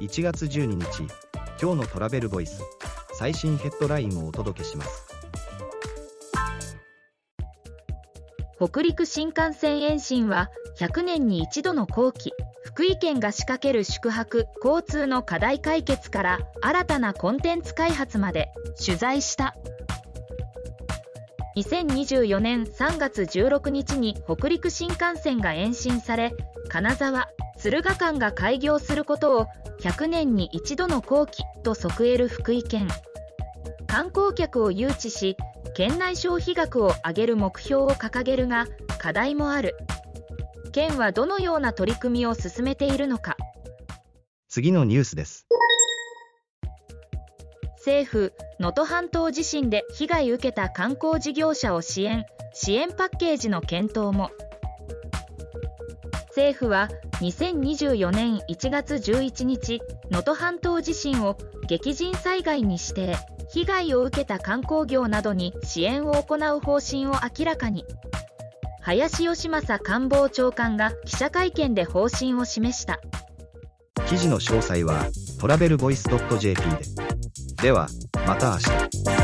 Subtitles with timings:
[0.00, 1.02] 1月12日
[1.60, 2.62] 今日のトラベルボイス
[3.12, 5.06] 最新ヘッドラインをお届けします。
[8.56, 12.32] 北陸新幹線延伸は100年に一度の後期
[12.62, 19.54] 福井県が仕掛ける宿泊交通の課題解決から新たなコンテンツ開発まで取材した。
[21.56, 26.32] 2024年3月16日に北陸新幹線が延伸され
[26.68, 27.28] 金沢
[27.62, 29.46] 敦賀間が開業することを
[29.80, 32.88] 100年に一度の後期と即得る福井県。
[33.86, 35.36] 観光客を誘致し
[35.74, 38.66] 県内消費額を上げる目標を掲げるが
[38.98, 39.76] 課題もある。
[40.72, 43.36] 県はどのような取り組みを進めているのか。
[44.48, 45.46] 次のニュースです。
[47.76, 54.30] 政府能登半島地震で被害受けた観光事業者を支援支援パッケージの検討も
[56.30, 56.88] 政府は
[57.20, 59.80] 2024年1月11日
[60.10, 61.36] 能登半島地震を
[61.68, 63.16] 激甚災害に指定
[63.52, 67.84] 被害を受けた観光業などに支援を行う方針を明らかに。
[68.80, 73.00] 林芳正官房長官が記者会見で方針を示した。
[74.08, 75.06] 記事の詳細は
[75.40, 76.08] トラベルボイス
[76.38, 76.78] .jp で。
[77.62, 77.88] では
[78.26, 79.19] また明日。